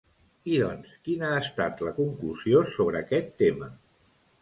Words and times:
I 0.53 0.55
doncs, 0.61 0.95
quina 1.09 1.27
ha 1.27 1.37
estat 1.43 1.85
la 1.89 1.95
conclusió 2.01 2.65
sobre 2.75 3.07
aquest 3.07 3.33
tema? 3.47 3.73